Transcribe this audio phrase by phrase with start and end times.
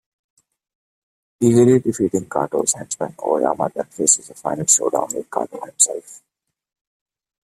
[1.41, 6.23] Easily defeating Kato's henchmen, Oyama then faces a final showdown with Kato himself.